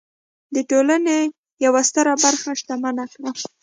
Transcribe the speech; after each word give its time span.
د 0.55 0.57
ټولنې 0.69 1.17
یوه 1.65 1.81
ستره 1.89 2.13
برخه 2.23 2.49
شتمنه 2.59 3.05
کړه. 3.13 3.29